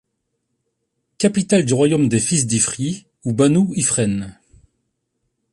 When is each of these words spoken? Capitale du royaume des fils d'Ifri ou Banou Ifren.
Capitale 1.19 1.63
du 1.63 1.75
royaume 1.75 2.09
des 2.09 2.19
fils 2.19 2.47
d'Ifri 2.47 3.05
ou 3.23 3.33
Banou 3.33 3.71
Ifren. 3.75 4.35